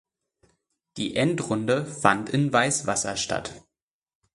Die 0.97 1.15
Endrunde 1.15 1.85
fand 1.85 2.31
in 2.31 2.51
Weißwasser 2.51 3.15
statt. 3.17 3.61